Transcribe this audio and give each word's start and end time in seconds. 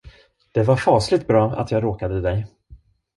Det 0.51 0.63
var 0.63 0.75
fasligt 0.75 1.27
bra, 1.27 1.51
att 1.55 1.71
jag 1.71 1.83
råkade 1.83 2.21
dig. 2.21 2.45